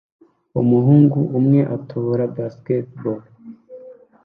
[0.61, 3.21] Umuhungu umwe atobora basketball